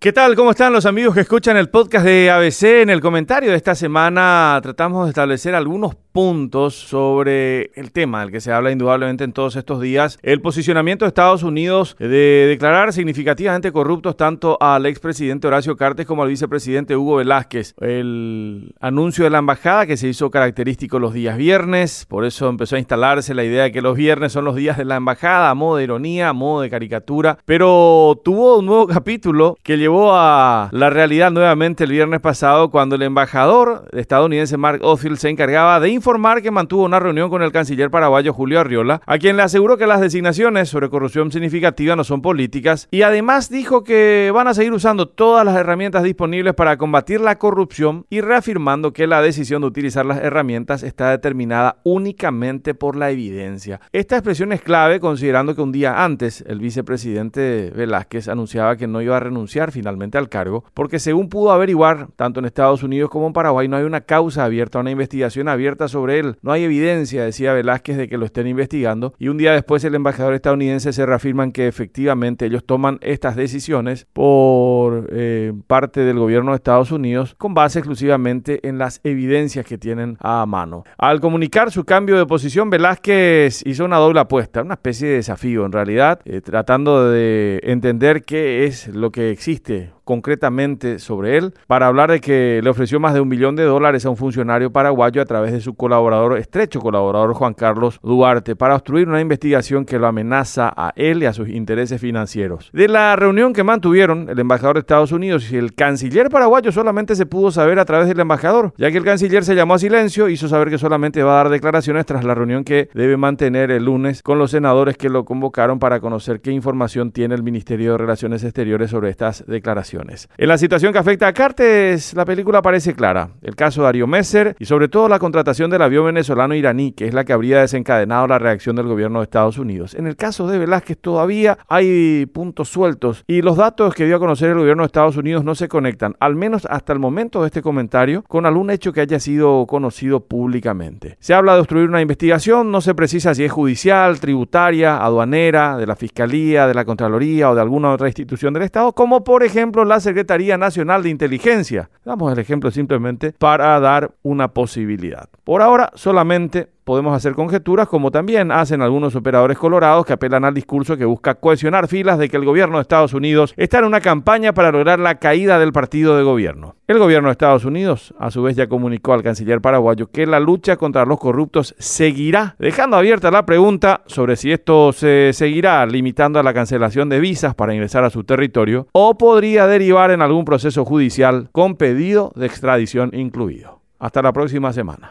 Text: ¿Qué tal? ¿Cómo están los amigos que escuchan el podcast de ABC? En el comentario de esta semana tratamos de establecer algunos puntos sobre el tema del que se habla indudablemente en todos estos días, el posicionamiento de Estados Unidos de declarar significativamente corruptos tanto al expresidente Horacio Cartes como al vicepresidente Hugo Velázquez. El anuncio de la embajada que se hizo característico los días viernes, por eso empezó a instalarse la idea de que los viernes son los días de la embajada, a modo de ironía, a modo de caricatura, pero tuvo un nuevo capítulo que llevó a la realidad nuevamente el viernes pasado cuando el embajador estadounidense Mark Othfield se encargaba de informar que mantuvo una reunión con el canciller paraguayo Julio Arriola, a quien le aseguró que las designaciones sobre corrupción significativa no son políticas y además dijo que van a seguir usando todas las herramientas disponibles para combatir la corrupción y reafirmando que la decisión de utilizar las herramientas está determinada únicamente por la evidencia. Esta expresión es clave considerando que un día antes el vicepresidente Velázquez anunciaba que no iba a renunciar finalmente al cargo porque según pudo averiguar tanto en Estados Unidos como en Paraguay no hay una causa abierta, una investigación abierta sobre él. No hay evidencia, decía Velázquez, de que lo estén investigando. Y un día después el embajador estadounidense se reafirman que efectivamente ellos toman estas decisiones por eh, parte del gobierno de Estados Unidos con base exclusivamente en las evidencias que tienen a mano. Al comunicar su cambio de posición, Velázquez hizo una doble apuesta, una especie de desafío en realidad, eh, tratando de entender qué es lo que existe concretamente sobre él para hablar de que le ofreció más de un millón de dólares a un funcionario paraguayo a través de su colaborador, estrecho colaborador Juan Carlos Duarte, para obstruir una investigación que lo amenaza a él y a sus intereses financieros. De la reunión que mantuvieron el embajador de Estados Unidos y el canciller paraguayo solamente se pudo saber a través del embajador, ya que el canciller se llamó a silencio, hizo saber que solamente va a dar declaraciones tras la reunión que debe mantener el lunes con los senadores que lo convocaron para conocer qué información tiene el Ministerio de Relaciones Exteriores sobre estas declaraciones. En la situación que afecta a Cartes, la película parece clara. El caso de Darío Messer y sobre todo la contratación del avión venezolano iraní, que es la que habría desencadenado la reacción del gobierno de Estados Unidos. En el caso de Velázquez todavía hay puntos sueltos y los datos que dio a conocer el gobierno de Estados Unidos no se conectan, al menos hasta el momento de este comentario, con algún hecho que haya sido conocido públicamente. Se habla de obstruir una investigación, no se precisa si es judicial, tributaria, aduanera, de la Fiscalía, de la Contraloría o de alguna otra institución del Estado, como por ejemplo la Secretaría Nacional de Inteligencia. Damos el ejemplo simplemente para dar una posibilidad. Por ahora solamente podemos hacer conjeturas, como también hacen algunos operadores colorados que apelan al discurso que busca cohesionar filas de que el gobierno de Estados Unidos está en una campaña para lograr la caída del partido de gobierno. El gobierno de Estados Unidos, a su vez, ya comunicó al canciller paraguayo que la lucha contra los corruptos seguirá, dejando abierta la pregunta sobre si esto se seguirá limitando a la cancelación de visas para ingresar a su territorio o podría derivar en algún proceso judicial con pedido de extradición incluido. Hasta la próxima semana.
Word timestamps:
¿Qué 0.00 0.12
tal? 0.12 0.36
¿Cómo 0.36 0.52
están 0.52 0.72
los 0.72 0.86
amigos 0.86 1.12
que 1.12 1.22
escuchan 1.22 1.56
el 1.56 1.70
podcast 1.70 2.04
de 2.04 2.30
ABC? 2.30 2.82
En 2.82 2.88
el 2.88 3.00
comentario 3.00 3.50
de 3.50 3.56
esta 3.56 3.74
semana 3.74 4.60
tratamos 4.62 5.06
de 5.06 5.08
establecer 5.08 5.56
algunos 5.56 5.96
puntos 6.12 6.74
sobre 6.74 7.70
el 7.74 7.92
tema 7.92 8.20
del 8.20 8.30
que 8.30 8.40
se 8.40 8.52
habla 8.52 8.70
indudablemente 8.70 9.24
en 9.24 9.32
todos 9.32 9.56
estos 9.56 9.80
días, 9.80 10.18
el 10.22 10.40
posicionamiento 10.40 11.04
de 11.04 11.08
Estados 11.08 11.42
Unidos 11.42 11.96
de 11.98 12.46
declarar 12.48 12.92
significativamente 12.92 13.72
corruptos 13.72 14.16
tanto 14.16 14.56
al 14.60 14.86
expresidente 14.86 15.46
Horacio 15.46 15.76
Cartes 15.76 16.06
como 16.06 16.22
al 16.22 16.28
vicepresidente 16.28 16.96
Hugo 16.96 17.16
Velázquez. 17.16 17.74
El 17.80 18.74
anuncio 18.80 19.24
de 19.24 19.30
la 19.30 19.38
embajada 19.38 19.86
que 19.86 19.96
se 19.96 20.08
hizo 20.08 20.30
característico 20.30 20.98
los 20.98 21.12
días 21.12 21.36
viernes, 21.36 22.06
por 22.08 22.24
eso 22.24 22.48
empezó 22.48 22.76
a 22.76 22.78
instalarse 22.78 23.34
la 23.34 23.44
idea 23.44 23.64
de 23.64 23.72
que 23.72 23.82
los 23.82 23.96
viernes 23.96 24.32
son 24.32 24.44
los 24.44 24.56
días 24.56 24.76
de 24.76 24.84
la 24.84 24.96
embajada, 24.96 25.50
a 25.50 25.54
modo 25.54 25.76
de 25.76 25.84
ironía, 25.84 26.30
a 26.30 26.32
modo 26.32 26.62
de 26.62 26.70
caricatura, 26.70 27.38
pero 27.44 28.20
tuvo 28.24 28.58
un 28.58 28.66
nuevo 28.66 28.86
capítulo 28.86 29.56
que 29.62 29.78
llevó 29.78 30.12
a 30.14 30.68
la 30.72 30.90
realidad 30.90 31.30
nuevamente 31.30 31.84
el 31.84 31.90
viernes 31.90 32.20
pasado 32.20 32.70
cuando 32.70 32.96
el 32.96 33.02
embajador 33.02 33.88
estadounidense 33.92 34.56
Mark 34.56 34.80
Othfield 34.82 35.18
se 35.18 35.28
encargaba 35.28 35.80
de 35.80 35.90
informar 35.98 36.42
que 36.42 36.50
mantuvo 36.50 36.84
una 36.84 37.00
reunión 37.00 37.28
con 37.28 37.42
el 37.42 37.52
canciller 37.52 37.90
paraguayo 37.90 38.32
Julio 38.32 38.60
Arriola, 38.60 39.02
a 39.04 39.18
quien 39.18 39.36
le 39.36 39.42
aseguró 39.42 39.76
que 39.76 39.86
las 39.86 40.00
designaciones 40.00 40.68
sobre 40.68 40.88
corrupción 40.88 41.30
significativa 41.30 41.96
no 41.96 42.04
son 42.04 42.22
políticas 42.22 42.88
y 42.90 43.02
además 43.02 43.50
dijo 43.50 43.84
que 43.84 44.30
van 44.32 44.48
a 44.48 44.54
seguir 44.54 44.72
usando 44.72 45.08
todas 45.08 45.44
las 45.44 45.56
herramientas 45.56 46.04
disponibles 46.04 46.54
para 46.54 46.76
combatir 46.76 47.20
la 47.20 47.38
corrupción 47.38 48.06
y 48.08 48.20
reafirmando 48.20 48.92
que 48.92 49.06
la 49.06 49.20
decisión 49.20 49.62
de 49.62 49.68
utilizar 49.68 50.06
las 50.06 50.18
herramientas 50.18 50.82
está 50.82 51.10
determinada 51.10 51.78
únicamente 51.82 52.74
por 52.74 52.96
la 52.96 53.10
evidencia. 53.10 53.80
Esta 53.92 54.16
expresión 54.16 54.52
es 54.52 54.62
clave 54.62 55.00
considerando 55.00 55.54
que 55.54 55.62
un 55.62 55.72
día 55.72 56.04
antes 56.04 56.44
el 56.46 56.60
vicepresidente 56.60 57.72
Velázquez 57.74 58.28
anunciaba 58.28 58.76
que 58.76 58.86
no 58.86 59.02
iba 59.02 59.16
a 59.16 59.20
renunciar 59.20 59.72
finalmente 59.72 60.16
al 60.16 60.28
cargo 60.28 60.64
porque 60.74 60.98
según 60.98 61.28
pudo 61.28 61.50
averiguar 61.50 62.08
tanto 62.16 62.40
en 62.40 62.46
Estados 62.46 62.82
Unidos 62.82 63.10
como 63.10 63.26
en 63.26 63.32
Paraguay 63.32 63.66
no 63.66 63.76
hay 63.76 63.84
una 63.84 64.02
causa 64.02 64.44
abierta, 64.44 64.78
una 64.78 64.90
investigación 64.90 65.48
abierta 65.48 65.87
sobre 65.88 66.18
él. 66.18 66.36
No 66.42 66.52
hay 66.52 66.64
evidencia, 66.64 67.24
decía 67.24 67.52
Velázquez, 67.52 67.96
de 67.96 68.08
que 68.08 68.18
lo 68.18 68.26
estén 68.26 68.46
investigando. 68.46 69.14
Y 69.18 69.28
un 69.28 69.38
día 69.38 69.52
después 69.52 69.84
el 69.84 69.94
embajador 69.94 70.34
estadounidense 70.34 70.92
se 70.92 71.06
reafirman 71.06 71.52
que 71.52 71.66
efectivamente 71.66 72.46
ellos 72.46 72.64
toman 72.64 72.98
estas 73.02 73.36
decisiones 73.36 74.06
por 74.12 75.08
eh, 75.12 75.52
parte 75.66 76.00
del 76.00 76.18
gobierno 76.18 76.52
de 76.52 76.56
Estados 76.56 76.92
Unidos 76.92 77.34
con 77.38 77.54
base 77.54 77.78
exclusivamente 77.78 78.66
en 78.68 78.78
las 78.78 79.00
evidencias 79.04 79.64
que 79.66 79.78
tienen 79.78 80.16
a 80.20 80.44
mano. 80.46 80.84
Al 80.96 81.20
comunicar 81.20 81.70
su 81.70 81.84
cambio 81.84 82.18
de 82.18 82.26
posición, 82.26 82.70
Velázquez 82.70 83.66
hizo 83.66 83.84
una 83.84 83.96
doble 83.96 84.20
apuesta, 84.20 84.62
una 84.62 84.74
especie 84.74 85.08
de 85.08 85.14
desafío 85.14 85.64
en 85.64 85.72
realidad, 85.72 86.20
eh, 86.24 86.40
tratando 86.40 87.10
de 87.10 87.60
entender 87.62 88.22
qué 88.22 88.64
es 88.64 88.88
lo 88.88 89.10
que 89.10 89.30
existe 89.30 89.90
concretamente 90.08 90.98
sobre 91.00 91.36
él 91.36 91.52
para 91.66 91.86
hablar 91.86 92.10
de 92.10 92.18
que 92.18 92.62
le 92.64 92.70
ofreció 92.70 92.98
más 92.98 93.12
de 93.12 93.20
un 93.20 93.28
millón 93.28 93.56
de 93.56 93.64
dólares 93.64 94.06
a 94.06 94.08
un 94.08 94.16
funcionario 94.16 94.72
paraguayo 94.72 95.20
a 95.20 95.26
través 95.26 95.52
de 95.52 95.60
su 95.60 95.74
colaborador, 95.74 96.38
estrecho 96.38 96.80
colaborador 96.80 97.34
Juan 97.34 97.52
Carlos 97.52 98.00
Duarte, 98.02 98.56
para 98.56 98.74
obstruir 98.74 99.06
una 99.06 99.20
investigación 99.20 99.84
que 99.84 99.98
lo 99.98 100.06
amenaza 100.06 100.72
a 100.74 100.94
él 100.96 101.22
y 101.22 101.26
a 101.26 101.34
sus 101.34 101.50
intereses 101.50 102.00
financieros. 102.00 102.70
De 102.72 102.88
la 102.88 103.16
reunión 103.16 103.52
que 103.52 103.64
mantuvieron 103.64 104.30
el 104.30 104.38
embajador 104.38 104.76
de 104.76 104.80
Estados 104.80 105.12
Unidos 105.12 105.52
y 105.52 105.58
el 105.58 105.74
canciller 105.74 106.30
paraguayo 106.30 106.72
solamente 106.72 107.14
se 107.14 107.26
pudo 107.26 107.50
saber 107.50 107.78
a 107.78 107.84
través 107.84 108.08
del 108.08 108.20
embajador, 108.20 108.72
ya 108.78 108.90
que 108.90 108.96
el 108.96 109.04
canciller 109.04 109.44
se 109.44 109.54
llamó 109.54 109.74
a 109.74 109.78
silencio, 109.78 110.30
hizo 110.30 110.48
saber 110.48 110.70
que 110.70 110.78
solamente 110.78 111.22
va 111.22 111.32
a 111.32 111.42
dar 111.44 111.48
declaraciones 111.50 112.06
tras 112.06 112.24
la 112.24 112.34
reunión 112.34 112.64
que 112.64 112.88
debe 112.94 113.18
mantener 113.18 113.70
el 113.70 113.84
lunes 113.84 114.22
con 114.22 114.38
los 114.38 114.52
senadores 114.52 114.96
que 114.96 115.10
lo 115.10 115.26
convocaron 115.26 115.78
para 115.78 116.00
conocer 116.00 116.40
qué 116.40 116.50
información 116.50 117.12
tiene 117.12 117.34
el 117.34 117.42
Ministerio 117.42 117.92
de 117.92 117.98
Relaciones 117.98 118.42
Exteriores 118.42 118.90
sobre 118.90 119.10
estas 119.10 119.44
declaraciones. 119.46 119.97
En 120.36 120.48
la 120.48 120.58
situación 120.58 120.92
que 120.92 120.98
afecta 120.98 121.26
a 121.26 121.32
Cartes, 121.32 122.14
la 122.14 122.24
película 122.24 122.62
parece 122.62 122.94
clara. 122.94 123.30
El 123.42 123.56
caso 123.56 123.80
de 123.80 123.86
Darío 123.86 124.06
Messer 124.06 124.56
y 124.58 124.64
sobre 124.64 124.88
todo 124.88 125.08
la 125.08 125.18
contratación 125.18 125.70
del 125.70 125.82
avión 125.82 126.06
venezolano 126.06 126.54
iraní, 126.54 126.92
que 126.92 127.06
es 127.06 127.14
la 127.14 127.24
que 127.24 127.32
habría 127.32 127.60
desencadenado 127.60 128.26
la 128.26 128.38
reacción 128.38 128.76
del 128.76 128.86
gobierno 128.86 129.18
de 129.20 129.24
Estados 129.24 129.58
Unidos. 129.58 129.94
En 129.94 130.06
el 130.06 130.16
caso 130.16 130.46
de 130.46 130.58
Velázquez 130.58 130.98
todavía 130.98 131.58
hay 131.68 132.26
puntos 132.26 132.68
sueltos 132.68 133.24
y 133.26 133.42
los 133.42 133.56
datos 133.56 133.94
que 133.94 134.06
dio 134.06 134.16
a 134.16 134.20
conocer 134.20 134.50
el 134.50 134.58
gobierno 134.58 134.82
de 134.82 134.86
Estados 134.86 135.16
Unidos 135.16 135.44
no 135.44 135.54
se 135.54 135.68
conectan, 135.68 136.14
al 136.20 136.36
menos 136.36 136.66
hasta 136.66 136.92
el 136.92 136.98
momento 136.98 137.40
de 137.40 137.46
este 137.46 137.62
comentario, 137.62 138.22
con 138.28 138.46
algún 138.46 138.70
hecho 138.70 138.92
que 138.92 139.00
haya 139.00 139.20
sido 139.20 139.66
conocido 139.66 140.20
públicamente. 140.20 141.16
Se 141.20 141.34
habla 141.34 141.54
de 141.54 141.60
obstruir 141.60 141.88
una 141.88 142.00
investigación, 142.00 142.70
no 142.70 142.80
se 142.80 142.94
precisa 142.94 143.34
si 143.34 143.44
es 143.44 143.52
judicial, 143.52 144.20
tributaria, 144.20 144.98
aduanera, 144.98 145.76
de 145.76 145.86
la 145.86 145.96
Fiscalía, 145.96 146.66
de 146.66 146.74
la 146.74 146.84
Contraloría 146.84 147.50
o 147.50 147.54
de 147.54 147.60
alguna 147.60 147.92
otra 147.92 148.08
institución 148.08 148.54
del 148.54 148.62
Estado, 148.62 148.92
como 148.92 149.24
por 149.24 149.42
ejemplo 149.42 149.84
la 149.88 150.00
Secretaría 150.00 150.56
Nacional 150.56 151.02
de 151.02 151.10
Inteligencia. 151.10 151.90
Damos 152.04 152.32
el 152.32 152.38
ejemplo 152.38 152.70
simplemente 152.70 153.32
para 153.32 153.78
dar 153.80 154.12
una 154.22 154.48
posibilidad. 154.48 155.28
Por 155.44 155.62
ahora 155.62 155.90
solamente 155.94 156.68
podemos 156.88 157.14
hacer 157.14 157.34
conjeturas, 157.34 157.86
como 157.86 158.10
también 158.10 158.50
hacen 158.50 158.80
algunos 158.80 159.14
operadores 159.14 159.58
colorados 159.58 160.06
que 160.06 160.14
apelan 160.14 160.46
al 160.46 160.54
discurso 160.54 160.96
que 160.96 161.04
busca 161.04 161.34
cohesionar 161.34 161.86
filas 161.86 162.18
de 162.18 162.30
que 162.30 162.38
el 162.38 162.46
gobierno 162.46 162.78
de 162.78 162.80
Estados 162.80 163.12
Unidos 163.12 163.52
está 163.58 163.80
en 163.80 163.84
una 163.84 164.00
campaña 164.00 164.54
para 164.54 164.72
lograr 164.72 164.98
la 164.98 165.16
caída 165.16 165.58
del 165.58 165.70
partido 165.70 166.16
de 166.16 166.22
gobierno. 166.22 166.76
El 166.86 166.98
gobierno 166.98 167.28
de 167.28 167.32
Estados 167.32 167.66
Unidos, 167.66 168.14
a 168.18 168.30
su 168.30 168.42
vez, 168.42 168.56
ya 168.56 168.70
comunicó 168.70 169.12
al 169.12 169.22
canciller 169.22 169.60
paraguayo 169.60 170.10
que 170.10 170.24
la 170.24 170.40
lucha 170.40 170.78
contra 170.78 171.04
los 171.04 171.18
corruptos 171.18 171.74
seguirá, 171.76 172.56
dejando 172.58 172.96
abierta 172.96 173.30
la 173.30 173.44
pregunta 173.44 174.00
sobre 174.06 174.36
si 174.36 174.50
esto 174.50 174.94
se 174.94 175.34
seguirá 175.34 175.84
limitando 175.84 176.38
a 176.38 176.42
la 176.42 176.54
cancelación 176.54 177.10
de 177.10 177.20
visas 177.20 177.54
para 177.54 177.74
ingresar 177.74 178.04
a 178.04 178.10
su 178.10 178.24
territorio 178.24 178.88
o 178.92 179.18
podría 179.18 179.66
derivar 179.66 180.10
en 180.10 180.22
algún 180.22 180.46
proceso 180.46 180.86
judicial 180.86 181.50
con 181.52 181.76
pedido 181.76 182.32
de 182.34 182.46
extradición 182.46 183.10
incluido. 183.12 183.82
Hasta 183.98 184.22
la 184.22 184.32
próxima 184.32 184.72
semana. 184.72 185.06